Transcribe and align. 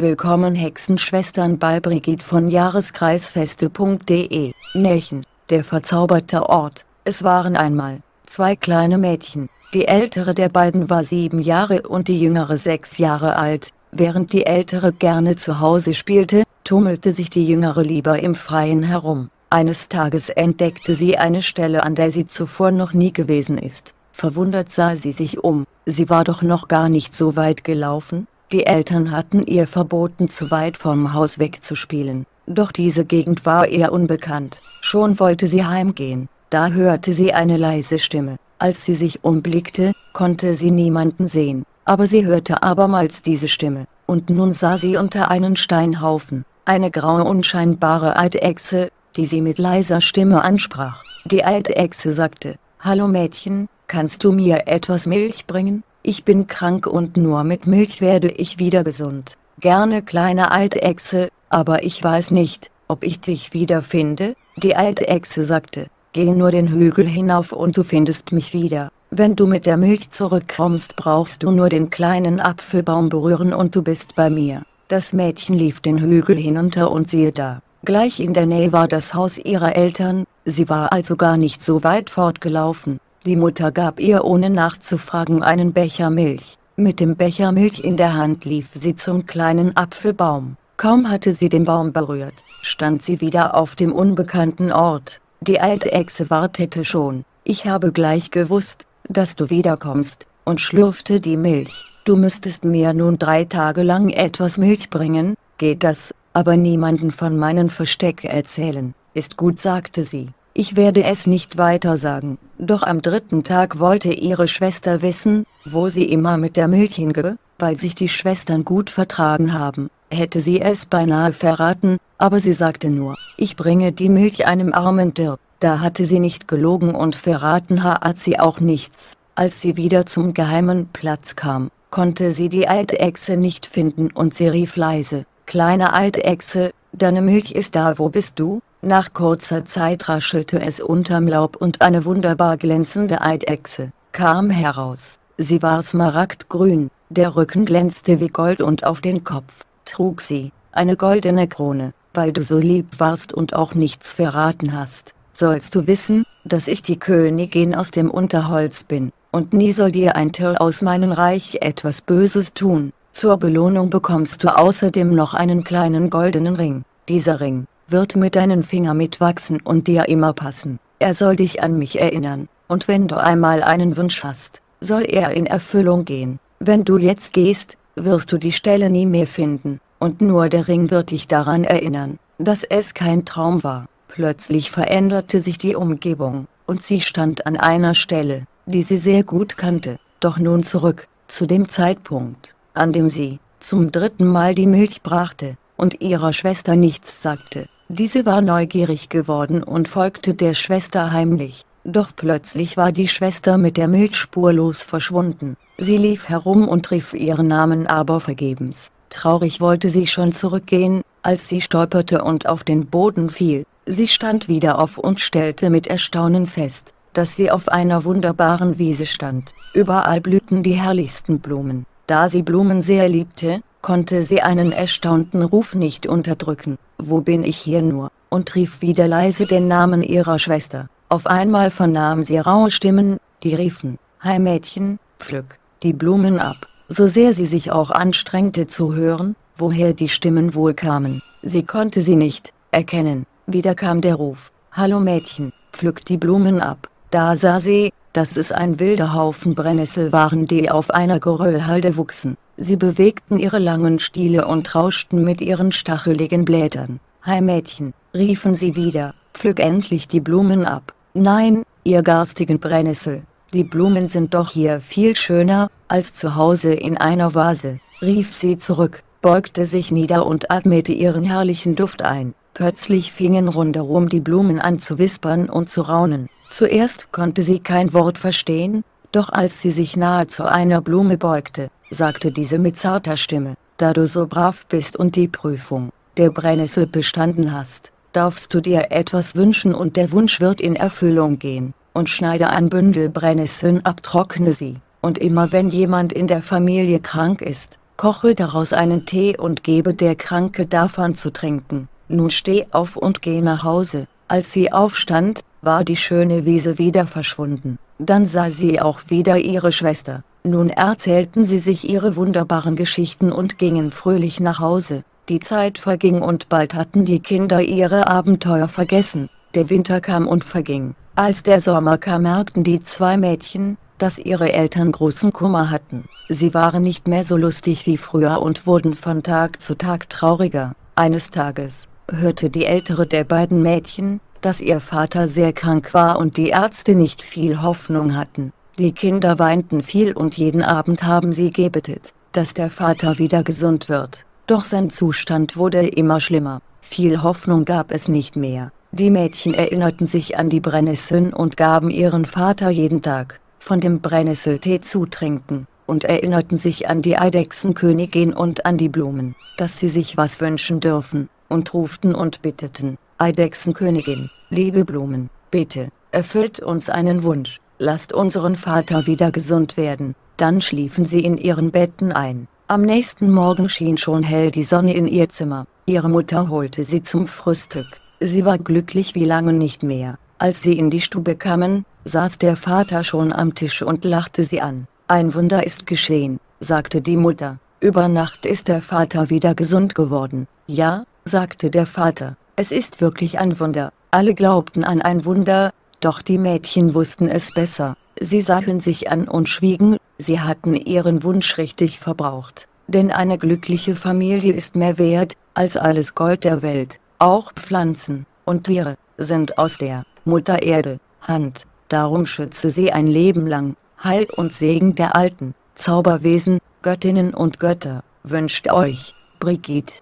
Willkommen 0.00 0.54
Hexenschwestern 0.54 1.58
bei 1.58 1.80
Brigitte 1.80 2.24
von 2.24 2.46
Jahreskreisfeste.de. 2.46 4.52
Märchen, 4.74 5.26
der 5.50 5.64
verzauberte 5.64 6.48
Ort. 6.48 6.84
Es 7.02 7.24
waren 7.24 7.56
einmal 7.56 7.98
zwei 8.24 8.54
kleine 8.54 8.96
Mädchen. 8.96 9.48
Die 9.74 9.88
ältere 9.88 10.34
der 10.34 10.50
beiden 10.50 10.88
war 10.88 11.02
sieben 11.02 11.40
Jahre 11.40 11.82
und 11.82 12.06
die 12.06 12.20
jüngere 12.20 12.58
sechs 12.58 12.98
Jahre 12.98 13.34
alt. 13.34 13.70
Während 13.90 14.32
die 14.32 14.46
ältere 14.46 14.92
gerne 14.92 15.34
zu 15.34 15.58
Hause 15.58 15.94
spielte, 15.94 16.44
tummelte 16.62 17.12
sich 17.12 17.28
die 17.28 17.44
jüngere 17.44 17.82
lieber 17.82 18.20
im 18.20 18.36
Freien 18.36 18.84
herum. 18.84 19.30
Eines 19.50 19.88
Tages 19.88 20.28
entdeckte 20.28 20.94
sie 20.94 21.18
eine 21.18 21.42
Stelle 21.42 21.82
an 21.82 21.96
der 21.96 22.12
sie 22.12 22.28
zuvor 22.28 22.70
noch 22.70 22.92
nie 22.92 23.12
gewesen 23.12 23.58
ist. 23.58 23.94
Verwundert 24.12 24.70
sah 24.70 24.94
sie 24.94 25.10
sich 25.10 25.42
um, 25.42 25.66
sie 25.86 26.08
war 26.08 26.22
doch 26.22 26.42
noch 26.42 26.68
gar 26.68 26.88
nicht 26.88 27.16
so 27.16 27.34
weit 27.34 27.64
gelaufen, 27.64 28.28
die 28.52 28.66
Eltern 28.66 29.10
hatten 29.10 29.42
ihr 29.42 29.66
verboten 29.66 30.28
zu 30.28 30.50
weit 30.50 30.76
vom 30.76 31.12
Haus 31.12 31.38
wegzuspielen, 31.38 32.26
doch 32.46 32.72
diese 32.72 33.04
Gegend 33.04 33.44
war 33.44 33.68
ihr 33.68 33.92
unbekannt, 33.92 34.60
schon 34.80 35.20
wollte 35.20 35.46
sie 35.46 35.64
heimgehen, 35.64 36.28
da 36.50 36.68
hörte 36.70 37.12
sie 37.12 37.32
eine 37.34 37.56
leise 37.56 37.98
Stimme, 37.98 38.36
als 38.58 38.84
sie 38.84 38.94
sich 38.94 39.22
umblickte, 39.22 39.92
konnte 40.12 40.54
sie 40.54 40.70
niemanden 40.70 41.28
sehen, 41.28 41.64
aber 41.84 42.06
sie 42.06 42.24
hörte 42.24 42.62
abermals 42.62 43.22
diese 43.22 43.48
Stimme, 43.48 43.86
und 44.06 44.30
nun 44.30 44.52
sah 44.54 44.78
sie 44.78 44.96
unter 44.96 45.30
einen 45.30 45.56
Steinhaufen, 45.56 46.44
eine 46.64 46.90
graue 46.90 47.24
unscheinbare 47.24 48.16
Eidechse, 48.16 48.90
die 49.16 49.26
sie 49.26 49.42
mit 49.42 49.58
leiser 49.58 50.00
Stimme 50.00 50.42
ansprach. 50.42 51.02
Die 51.24 51.44
Eidechse 51.44 52.12
sagte, 52.12 52.56
Hallo 52.80 53.08
Mädchen, 53.08 53.68
Kannst 53.88 54.22
du 54.22 54.32
mir 54.32 54.66
etwas 54.66 55.06
Milch 55.06 55.46
bringen? 55.46 55.82
Ich 56.08 56.24
bin 56.24 56.46
krank 56.46 56.86
und 56.86 57.18
nur 57.18 57.44
mit 57.44 57.66
Milch 57.66 58.00
werde 58.00 58.30
ich 58.30 58.58
wieder 58.58 58.82
gesund. 58.82 59.34
Gerne 59.60 60.00
kleine 60.00 60.52
Eidechse, 60.52 61.28
aber 61.50 61.82
ich 61.82 62.02
weiß 62.02 62.30
nicht, 62.30 62.70
ob 62.88 63.04
ich 63.04 63.20
dich 63.20 63.52
wiederfinde. 63.52 64.34
Die 64.56 64.74
Eidechse 64.74 65.44
sagte, 65.44 65.88
geh 66.14 66.30
nur 66.30 66.50
den 66.50 66.68
Hügel 66.68 67.06
hinauf 67.06 67.52
und 67.52 67.76
du 67.76 67.82
findest 67.82 68.32
mich 68.32 68.54
wieder. 68.54 68.90
Wenn 69.10 69.36
du 69.36 69.46
mit 69.46 69.66
der 69.66 69.76
Milch 69.76 70.08
zurückkommst 70.08 70.96
brauchst 70.96 71.42
du 71.42 71.50
nur 71.50 71.68
den 71.68 71.90
kleinen 71.90 72.40
Apfelbaum 72.40 73.10
berühren 73.10 73.52
und 73.52 73.76
du 73.76 73.82
bist 73.82 74.14
bei 74.14 74.30
mir. 74.30 74.62
Das 74.88 75.12
Mädchen 75.12 75.58
lief 75.58 75.80
den 75.80 75.98
Hügel 75.98 76.38
hinunter 76.38 76.90
und 76.90 77.10
siehe 77.10 77.32
da, 77.32 77.60
gleich 77.84 78.20
in 78.20 78.32
der 78.32 78.46
Nähe 78.46 78.72
war 78.72 78.88
das 78.88 79.12
Haus 79.12 79.36
ihrer 79.36 79.76
Eltern, 79.76 80.24
sie 80.46 80.70
war 80.70 80.90
also 80.90 81.16
gar 81.16 81.36
nicht 81.36 81.62
so 81.62 81.84
weit 81.84 82.08
fortgelaufen. 82.08 82.98
Die 83.28 83.36
Mutter 83.36 83.72
gab 83.72 84.00
ihr 84.00 84.24
ohne 84.24 84.48
nachzufragen 84.48 85.42
einen 85.42 85.74
Becher 85.74 86.08
Milch. 86.08 86.56
Mit 86.76 86.98
dem 86.98 87.14
Becher 87.14 87.52
Milch 87.52 87.78
in 87.78 87.98
der 87.98 88.14
Hand 88.14 88.46
lief 88.46 88.70
sie 88.72 88.96
zum 88.96 89.26
kleinen 89.26 89.76
Apfelbaum. 89.76 90.56
Kaum 90.78 91.10
hatte 91.10 91.34
sie 91.34 91.50
den 91.50 91.64
Baum 91.64 91.92
berührt, 91.92 92.42
stand 92.62 93.02
sie 93.02 93.20
wieder 93.20 93.54
auf 93.54 93.76
dem 93.76 93.92
unbekannten 93.92 94.72
Ort. 94.72 95.20
Die 95.42 95.60
alte 95.60 95.92
Echse 95.92 96.30
wartete 96.30 96.86
schon. 96.86 97.26
Ich 97.44 97.66
habe 97.66 97.92
gleich 97.92 98.30
gewusst, 98.30 98.86
dass 99.10 99.36
du 99.36 99.50
wiederkommst, 99.50 100.26
und 100.46 100.62
schlürfte 100.62 101.20
die 101.20 101.36
Milch. 101.36 101.84
Du 102.06 102.16
müsstest 102.16 102.64
mir 102.64 102.94
nun 102.94 103.18
drei 103.18 103.44
Tage 103.44 103.82
lang 103.82 104.08
etwas 104.08 104.56
Milch 104.56 104.88
bringen, 104.88 105.34
geht 105.58 105.84
das, 105.84 106.14
aber 106.32 106.56
niemanden 106.56 107.10
von 107.10 107.36
meinem 107.36 107.68
Versteck 107.68 108.24
erzählen. 108.24 108.94
Ist 109.12 109.36
gut, 109.36 109.60
sagte 109.60 110.04
sie. 110.04 110.30
Ich 110.60 110.74
werde 110.74 111.04
es 111.04 111.28
nicht 111.28 111.56
weiter 111.56 111.96
sagen, 111.96 112.36
doch 112.58 112.82
am 112.82 113.00
dritten 113.00 113.44
Tag 113.44 113.78
wollte 113.78 114.12
ihre 114.12 114.48
Schwester 114.48 115.02
wissen, 115.02 115.46
wo 115.64 115.88
sie 115.88 116.02
immer 116.02 116.36
mit 116.36 116.56
der 116.56 116.66
Milch 116.66 116.96
hinge, 116.96 117.38
weil 117.60 117.78
sich 117.78 117.94
die 117.94 118.08
Schwestern 118.08 118.64
gut 118.64 118.90
vertragen 118.90 119.52
haben, 119.52 119.88
hätte 120.10 120.40
sie 120.40 120.60
es 120.60 120.84
beinahe 120.84 121.32
verraten, 121.32 121.98
aber 122.18 122.40
sie 122.40 122.54
sagte 122.54 122.90
nur, 122.90 123.14
ich 123.36 123.54
bringe 123.54 123.92
die 123.92 124.08
Milch 124.08 124.48
einem 124.48 124.72
armen 124.72 125.14
Dirk. 125.14 125.38
Da 125.60 125.78
hatte 125.78 126.06
sie 126.06 126.18
nicht 126.18 126.48
gelogen 126.48 126.92
und 126.92 127.14
verraten 127.14 127.84
hat 127.84 128.18
sie 128.18 128.40
auch 128.40 128.58
nichts. 128.58 129.12
Als 129.36 129.60
sie 129.60 129.76
wieder 129.76 130.06
zum 130.06 130.34
geheimen 130.34 130.88
Platz 130.92 131.36
kam, 131.36 131.70
konnte 131.90 132.32
sie 132.32 132.48
die 132.48 132.66
Eidechse 132.66 133.36
nicht 133.36 133.64
finden 133.64 134.10
und 134.10 134.34
sie 134.34 134.48
rief 134.48 134.76
leise, 134.76 135.24
kleine 135.46 135.92
Eidechse, 135.92 136.72
deine 136.92 137.22
Milch 137.22 137.52
ist 137.52 137.76
da 137.76 137.96
wo 138.00 138.08
bist 138.08 138.40
du? 138.40 138.60
Nach 138.82 139.12
kurzer 139.12 139.64
Zeit 139.64 140.08
raschelte 140.08 140.60
es 140.60 140.78
unterm 140.78 141.26
Laub 141.26 141.56
und 141.56 141.82
eine 141.82 142.04
wunderbar 142.04 142.56
glänzende 142.56 143.20
Eidechse 143.20 143.90
kam 144.12 144.50
heraus. 144.50 145.18
Sie 145.36 145.62
war 145.62 145.82
smaragdgrün, 145.82 146.88
der 147.08 147.34
Rücken 147.34 147.64
glänzte 147.64 148.20
wie 148.20 148.28
Gold 148.28 148.60
und 148.60 148.86
auf 148.86 149.00
den 149.00 149.24
Kopf 149.24 149.64
trug 149.84 150.20
sie 150.20 150.52
eine 150.70 150.96
goldene 150.96 151.48
Krone. 151.48 151.92
Weil 152.14 152.32
du 152.32 152.44
so 152.44 152.56
lieb 152.58 152.86
warst 152.98 153.32
und 153.32 153.54
auch 153.54 153.74
nichts 153.74 154.12
verraten 154.12 154.72
hast, 154.72 155.12
sollst 155.32 155.74
du 155.74 155.88
wissen, 155.88 156.24
dass 156.44 156.68
ich 156.68 156.82
die 156.82 156.98
Königin 156.98 157.74
aus 157.74 157.90
dem 157.90 158.10
Unterholz 158.10 158.84
bin, 158.84 159.12
und 159.32 159.52
nie 159.52 159.72
soll 159.72 159.90
dir 159.90 160.14
ein 160.16 160.32
Tier 160.32 160.60
aus 160.60 160.82
meinem 160.82 161.12
Reich 161.12 161.58
etwas 161.60 162.00
Böses 162.00 162.54
tun. 162.54 162.92
Zur 163.12 163.36
Belohnung 163.36 163.90
bekommst 163.90 164.44
du 164.44 164.56
außerdem 164.56 165.14
noch 165.14 165.34
einen 165.34 165.64
kleinen 165.64 166.10
goldenen 166.10 166.54
Ring. 166.54 166.84
Dieser 167.08 167.40
Ring 167.40 167.66
wird 167.90 168.16
mit 168.16 168.36
deinen 168.36 168.62
Finger 168.62 168.94
mitwachsen 168.94 169.60
und 169.60 169.86
dir 169.86 170.08
immer 170.08 170.32
passen. 170.32 170.78
Er 170.98 171.14
soll 171.14 171.36
dich 171.36 171.62
an 171.62 171.78
mich 171.78 172.00
erinnern, 172.00 172.48
und 172.68 172.86
wenn 172.86 173.08
du 173.08 173.16
einmal 173.16 173.62
einen 173.62 173.96
Wunsch 173.96 174.22
hast, 174.24 174.60
soll 174.80 175.04
er 175.08 175.30
in 175.32 175.46
Erfüllung 175.46 176.04
gehen. 176.04 176.38
Wenn 176.60 176.84
du 176.84 176.98
jetzt 176.98 177.32
gehst, 177.32 177.76
wirst 177.94 178.30
du 178.32 178.38
die 178.38 178.52
Stelle 178.52 178.90
nie 178.90 179.06
mehr 179.06 179.26
finden, 179.26 179.80
und 179.98 180.20
nur 180.20 180.48
der 180.48 180.68
Ring 180.68 180.90
wird 180.90 181.10
dich 181.10 181.28
daran 181.28 181.64
erinnern, 181.64 182.18
dass 182.38 182.64
es 182.64 182.94
kein 182.94 183.24
Traum 183.24 183.64
war. 183.64 183.86
Plötzlich 184.08 184.70
veränderte 184.70 185.40
sich 185.40 185.58
die 185.58 185.76
Umgebung, 185.76 186.46
und 186.66 186.82
sie 186.82 187.00
stand 187.00 187.46
an 187.46 187.56
einer 187.56 187.94
Stelle, 187.94 188.46
die 188.66 188.82
sie 188.82 188.98
sehr 188.98 189.22
gut 189.22 189.56
kannte, 189.56 189.98
doch 190.20 190.38
nun 190.38 190.62
zurück, 190.62 191.08
zu 191.28 191.46
dem 191.46 191.68
Zeitpunkt, 191.68 192.54
an 192.74 192.92
dem 192.92 193.08
sie, 193.08 193.38
zum 193.60 193.92
dritten 193.92 194.26
Mal 194.26 194.54
die 194.54 194.66
Milch 194.66 195.02
brachte, 195.02 195.56
und 195.76 196.00
ihrer 196.00 196.32
Schwester 196.32 196.76
nichts 196.76 197.22
sagte. 197.22 197.68
Diese 197.90 198.26
war 198.26 198.42
neugierig 198.42 199.08
geworden 199.08 199.62
und 199.62 199.88
folgte 199.88 200.34
der 200.34 200.54
Schwester 200.54 201.10
heimlich, 201.10 201.62
doch 201.84 202.10
plötzlich 202.14 202.76
war 202.76 202.92
die 202.92 203.08
Schwester 203.08 203.56
mit 203.56 203.78
der 203.78 203.88
Milch 203.88 204.14
spurlos 204.14 204.82
verschwunden. 204.82 205.56
Sie 205.78 205.96
lief 205.96 206.28
herum 206.28 206.68
und 206.68 206.90
rief 206.90 207.14
ihren 207.14 207.46
Namen 207.46 207.86
aber 207.86 208.20
vergebens. 208.20 208.90
Traurig 209.08 209.62
wollte 209.62 209.88
sie 209.88 210.06
schon 210.06 210.32
zurückgehen, 210.32 211.00
als 211.22 211.48
sie 211.48 211.62
stolperte 211.62 212.22
und 212.22 212.46
auf 212.46 212.62
den 212.62 212.88
Boden 212.88 213.30
fiel. 213.30 213.64
Sie 213.86 214.06
stand 214.06 214.48
wieder 214.48 214.80
auf 214.80 214.98
und 214.98 215.18
stellte 215.18 215.70
mit 215.70 215.86
Erstaunen 215.86 216.46
fest, 216.46 216.92
dass 217.14 217.36
sie 217.36 217.50
auf 217.50 217.70
einer 217.70 218.04
wunderbaren 218.04 218.78
Wiese 218.78 219.06
stand. 219.06 219.54
Überall 219.72 220.20
blühten 220.20 220.62
die 220.62 220.74
herrlichsten 220.74 221.38
Blumen. 221.38 221.86
Da 222.06 222.28
sie 222.28 222.42
Blumen 222.42 222.82
sehr 222.82 223.08
liebte, 223.08 223.62
konnte 223.82 224.24
sie 224.24 224.42
einen 224.42 224.72
erstaunten 224.72 225.42
Ruf 225.42 225.74
nicht 225.74 226.06
unterdrücken, 226.06 226.78
wo 226.98 227.20
bin 227.20 227.44
ich 227.44 227.56
hier 227.56 227.82
nur, 227.82 228.10
und 228.28 228.54
rief 228.54 228.82
wieder 228.82 229.08
leise 229.08 229.46
den 229.46 229.68
Namen 229.68 230.02
ihrer 230.02 230.38
Schwester. 230.38 230.88
Auf 231.08 231.26
einmal 231.26 231.70
vernahm 231.70 232.24
sie 232.24 232.38
raue 232.38 232.70
Stimmen, 232.70 233.18
die 233.42 233.54
riefen, 233.54 233.98
Hi 234.20 234.38
Mädchen, 234.38 234.98
pflück 235.18 235.58
die 235.82 235.92
Blumen 235.92 236.40
ab, 236.40 236.66
so 236.88 237.06
sehr 237.06 237.32
sie 237.32 237.46
sich 237.46 237.70
auch 237.70 237.90
anstrengte 237.90 238.66
zu 238.66 238.94
hören, 238.94 239.36
woher 239.56 239.92
die 239.92 240.08
Stimmen 240.08 240.54
wohl 240.54 240.74
kamen, 240.74 241.22
sie 241.42 241.62
konnte 241.62 242.02
sie 242.02 242.16
nicht 242.16 242.52
erkennen, 242.72 243.26
wieder 243.46 243.74
kam 243.74 244.00
der 244.00 244.16
Ruf, 244.16 244.50
Hallo 244.72 245.00
Mädchen, 245.00 245.52
pflück 245.72 246.04
die 246.04 246.16
Blumen 246.16 246.60
ab, 246.60 246.88
da 247.10 247.36
sah 247.36 247.60
sie, 247.60 247.92
dass 248.12 248.36
es 248.36 248.52
ein 248.52 248.80
wilder 248.80 249.14
Haufen 249.14 249.54
Brennnessel 249.54 250.12
waren 250.12 250.46
die 250.46 250.70
auf 250.70 250.90
einer 250.90 251.20
Geröllhalde 251.20 251.96
wuchsen, 251.96 252.36
Sie 252.60 252.74
bewegten 252.74 253.38
ihre 253.38 253.60
langen 253.60 254.00
Stiele 254.00 254.48
und 254.48 254.74
rauschten 254.74 255.22
mit 255.22 255.40
ihren 255.40 255.70
stacheligen 255.70 256.44
Blättern. 256.44 256.98
Hi 257.22 257.40
Mädchen, 257.40 257.94
riefen 258.12 258.56
sie 258.56 258.74
wieder, 258.74 259.14
pflück 259.32 259.60
endlich 259.60 260.08
die 260.08 260.18
Blumen 260.18 260.64
ab. 260.64 260.92
Nein, 261.14 261.62
ihr 261.84 262.02
garstigen 262.02 262.58
Brennnessel, 262.58 263.22
die 263.52 263.62
Blumen 263.62 264.08
sind 264.08 264.34
doch 264.34 264.50
hier 264.50 264.80
viel 264.80 265.14
schöner, 265.14 265.70
als 265.86 266.14
zu 266.14 266.34
Hause 266.34 266.72
in 266.74 266.96
einer 266.96 267.36
Vase, 267.36 267.78
rief 268.02 268.34
sie 268.34 268.58
zurück, 268.58 269.04
beugte 269.22 269.64
sich 269.64 269.92
nieder 269.92 270.26
und 270.26 270.50
atmete 270.50 270.92
ihren 270.92 271.22
herrlichen 271.22 271.76
Duft 271.76 272.02
ein. 272.02 272.34
Plötzlich 272.54 273.12
fingen 273.12 273.46
rundherum 273.46 274.08
die 274.08 274.18
Blumen 274.18 274.58
an 274.58 274.80
zu 274.80 274.98
wispern 274.98 275.48
und 275.48 275.70
zu 275.70 275.82
raunen. 275.82 276.28
Zuerst 276.50 277.12
konnte 277.12 277.42
sie 277.42 277.60
kein 277.60 277.92
Wort 277.92 278.18
verstehen, 278.18 278.84
doch 279.12 279.28
als 279.28 279.62
sie 279.62 279.70
sich 279.70 279.96
nahe 279.96 280.26
zu 280.26 280.44
einer 280.44 280.80
Blume 280.80 281.16
beugte, 281.18 281.70
sagte 281.90 282.32
diese 282.32 282.58
mit 282.58 282.76
zarter 282.76 283.16
Stimme, 283.16 283.54
da 283.76 283.92
du 283.92 284.06
so 284.06 284.26
brav 284.26 284.66
bist 284.66 284.96
und 284.96 285.16
die 285.16 285.28
Prüfung 285.28 285.90
der 286.16 286.30
Brennnessel 286.30 286.86
bestanden 286.86 287.52
hast, 287.52 287.92
darfst 288.12 288.52
du 288.52 288.60
dir 288.60 288.90
etwas 288.90 289.36
wünschen 289.36 289.74
und 289.74 289.96
der 289.96 290.10
Wunsch 290.10 290.40
wird 290.40 290.60
in 290.60 290.74
Erfüllung 290.74 291.38
gehen, 291.38 291.74
und 291.92 292.08
schneide 292.08 292.50
ein 292.50 292.68
Bündel 292.68 293.08
Brennnesseln 293.08 293.84
ab, 293.84 294.02
trockne 294.02 294.52
sie, 294.52 294.76
und 295.00 295.18
immer 295.18 295.52
wenn 295.52 295.68
jemand 295.68 296.12
in 296.12 296.26
der 296.26 296.42
Familie 296.42 297.00
krank 297.00 297.40
ist, 297.40 297.78
koche 297.96 298.34
daraus 298.34 298.72
einen 298.72 299.06
Tee 299.06 299.36
und 299.36 299.62
gebe 299.62 299.94
der 299.94 300.16
Kranke 300.16 300.66
davon 300.66 301.14
zu 301.14 301.30
trinken. 301.30 301.88
Nun 302.08 302.30
steh 302.30 302.66
auf 302.72 302.96
und 302.96 303.22
geh 303.22 303.40
nach 303.40 303.64
Hause. 303.64 304.06
Als 304.28 304.52
sie 304.52 304.72
aufstand, 304.72 305.40
war 305.62 305.84
die 305.84 305.96
schöne 305.96 306.44
Wiese 306.44 306.78
wieder 306.78 307.06
verschwunden. 307.06 307.78
Dann 307.98 308.26
sah 308.26 308.50
sie 308.50 308.80
auch 308.80 309.00
wieder 309.08 309.38
ihre 309.38 309.72
Schwester. 309.72 310.22
Nun 310.44 310.70
erzählten 310.70 311.44
sie 311.44 311.58
sich 311.58 311.88
ihre 311.88 312.16
wunderbaren 312.16 312.76
Geschichten 312.76 313.32
und 313.32 313.58
gingen 313.58 313.90
fröhlich 313.90 314.40
nach 314.40 314.60
Hause. 314.60 315.04
Die 315.28 315.40
Zeit 315.40 315.78
verging 315.78 316.22
und 316.22 316.48
bald 316.48 316.74
hatten 316.74 317.04
die 317.04 317.20
Kinder 317.20 317.60
ihre 317.60 318.06
Abenteuer 318.06 318.68
vergessen. 318.68 319.28
Der 319.54 319.68
Winter 319.68 320.00
kam 320.00 320.26
und 320.26 320.44
verging. 320.44 320.94
Als 321.16 321.42
der 321.42 321.60
Sommer 321.60 321.98
kam 321.98 322.22
merkten 322.22 322.64
die 322.64 322.80
zwei 322.80 323.16
Mädchen, 323.16 323.76
dass 323.98 324.18
ihre 324.18 324.52
Eltern 324.52 324.92
großen 324.92 325.32
Kummer 325.32 325.70
hatten. 325.70 326.04
Sie 326.28 326.54
waren 326.54 326.82
nicht 326.82 327.08
mehr 327.08 327.24
so 327.24 327.36
lustig 327.36 327.86
wie 327.86 327.96
früher 327.96 328.40
und 328.40 328.66
wurden 328.66 328.94
von 328.94 329.22
Tag 329.22 329.60
zu 329.60 329.76
Tag 329.76 330.08
trauriger. 330.08 330.74
Eines 330.94 331.30
Tages 331.30 331.88
hörte 332.10 332.48
die 332.50 332.64
ältere 332.64 333.06
der 333.06 333.24
beiden 333.24 333.62
Mädchen, 333.62 334.20
dass 334.40 334.60
ihr 334.60 334.80
Vater 334.80 335.28
sehr 335.28 335.52
krank 335.52 335.94
war 335.94 336.18
und 336.18 336.36
die 336.36 336.48
Ärzte 336.48 336.94
nicht 336.94 337.22
viel 337.22 337.62
Hoffnung 337.62 338.16
hatten. 338.16 338.52
Die 338.78 338.92
Kinder 338.92 339.38
weinten 339.38 339.82
viel 339.82 340.12
und 340.12 340.36
jeden 340.36 340.62
Abend 340.62 341.02
haben 341.02 341.32
sie 341.32 341.50
gebetet, 341.50 342.12
dass 342.32 342.54
der 342.54 342.70
Vater 342.70 343.18
wieder 343.18 343.42
gesund 343.42 343.88
wird. 343.88 344.24
Doch 344.46 344.64
sein 344.64 344.90
Zustand 344.90 345.56
wurde 345.56 345.86
immer 345.86 346.20
schlimmer. 346.20 346.60
Viel 346.80 347.22
Hoffnung 347.22 347.64
gab 347.64 347.92
es 347.92 348.08
nicht 348.08 348.36
mehr. 348.36 348.72
Die 348.92 349.10
Mädchen 349.10 349.52
erinnerten 349.52 350.06
sich 350.06 350.38
an 350.38 350.48
die 350.48 350.60
Brennnesseln 350.60 351.34
und 351.34 351.56
gaben 351.56 351.90
ihren 351.90 352.24
Vater 352.24 352.70
jeden 352.70 353.02
Tag 353.02 353.40
von 353.58 353.80
dem 353.80 354.00
Brennnesseltee 354.00 354.80
zu 354.80 355.04
trinken, 355.04 355.66
und 355.86 356.04
erinnerten 356.04 356.56
sich 356.56 356.88
an 356.88 357.02
die 357.02 357.18
Eidechsenkönigin 357.18 358.32
und 358.32 358.64
an 358.64 358.78
die 358.78 358.88
Blumen, 358.88 359.34
dass 359.58 359.78
sie 359.78 359.88
sich 359.88 360.16
was 360.16 360.40
wünschen 360.40 360.80
dürfen, 360.80 361.28
und 361.48 361.74
ruften 361.74 362.14
und 362.14 362.40
bitteten, 362.40 362.96
Eidechsenkönigin, 363.20 364.30
liebe 364.48 364.84
Blumen, 364.84 365.28
bitte, 365.50 365.88
erfüllt 366.12 366.60
uns 366.60 366.88
einen 366.88 367.24
Wunsch, 367.24 367.58
lasst 367.78 368.12
unseren 368.12 368.54
Vater 368.54 369.08
wieder 369.08 369.32
gesund 369.32 369.76
werden. 369.76 370.14
Dann 370.36 370.60
schliefen 370.60 371.04
sie 371.04 371.24
in 371.24 371.36
ihren 371.36 371.72
Betten 371.72 372.12
ein. 372.12 372.46
Am 372.68 372.82
nächsten 372.82 373.32
Morgen 373.32 373.68
schien 373.68 373.98
schon 373.98 374.22
hell 374.22 374.52
die 374.52 374.62
Sonne 374.62 374.94
in 374.94 375.08
ihr 375.08 375.28
Zimmer. 375.28 375.66
Ihre 375.86 376.08
Mutter 376.08 376.48
holte 376.48 376.84
sie 376.84 377.02
zum 377.02 377.26
Frühstück. 377.26 377.86
Sie 378.20 378.44
war 378.44 378.56
glücklich 378.56 379.16
wie 379.16 379.24
lange 379.24 379.52
nicht 379.52 379.82
mehr. 379.82 380.16
Als 380.38 380.62
sie 380.62 380.78
in 380.78 380.88
die 380.88 381.00
Stube 381.00 381.34
kamen, 381.34 381.84
saß 382.04 382.38
der 382.38 382.56
Vater 382.56 383.02
schon 383.02 383.32
am 383.32 383.52
Tisch 383.52 383.82
und 383.82 384.04
lachte 384.04 384.44
sie 384.44 384.60
an. 384.60 384.86
Ein 385.08 385.34
Wunder 385.34 385.66
ist 385.66 385.88
geschehen, 385.88 386.38
sagte 386.60 387.00
die 387.00 387.16
Mutter. 387.16 387.58
Über 387.80 388.06
Nacht 388.06 388.46
ist 388.46 388.68
der 388.68 388.80
Vater 388.80 389.28
wieder 389.28 389.56
gesund 389.56 389.96
geworden. 389.96 390.46
Ja, 390.68 391.04
sagte 391.24 391.70
der 391.70 391.86
Vater, 391.86 392.36
es 392.58 392.72
ist 392.72 393.00
wirklich 393.00 393.38
ein 393.38 393.60
Wunder. 393.60 393.92
Alle 394.10 394.34
glaubten 394.34 394.82
an 394.82 395.00
ein 395.00 395.24
Wunder, 395.24 395.70
doch 396.00 396.20
die 396.20 396.38
Mädchen 396.38 396.92
wussten 396.92 397.28
es 397.28 397.52
besser. 397.54 397.96
Sie 398.20 398.40
sahen 398.40 398.80
sich 398.80 399.12
an 399.12 399.28
und 399.28 399.48
schwiegen, 399.48 399.98
sie 400.18 400.40
hatten 400.40 400.74
ihren 400.74 401.22
Wunsch 401.22 401.56
richtig 401.56 402.00
verbraucht. 402.00 402.66
Denn 402.88 403.12
eine 403.12 403.38
glückliche 403.38 403.94
Familie 403.94 404.52
ist 404.52 404.74
mehr 404.74 404.98
wert, 404.98 405.34
als 405.54 405.76
alles 405.76 406.16
Gold 406.16 406.42
der 406.42 406.60
Welt. 406.62 406.98
Auch 407.20 407.52
Pflanzen 407.52 408.26
und 408.44 408.64
Tiere 408.64 408.96
sind 409.18 409.56
aus 409.56 409.78
der 409.78 410.04
Mutter 410.24 410.60
Erde, 410.60 410.98
Hand. 411.20 411.62
Darum 411.86 412.26
schütze 412.26 412.70
sie 412.70 412.92
ein 412.92 413.06
Leben 413.06 413.46
lang. 413.46 413.76
Heil 414.02 414.26
und 414.36 414.52
Segen 414.52 414.96
der 414.96 415.14
Alten, 415.14 415.54
Zauberwesen, 415.76 416.58
Göttinnen 416.82 417.34
und 417.34 417.60
Götter, 417.60 418.02
wünscht 418.24 418.68
euch, 418.68 419.14
Brigitte. 419.38 419.94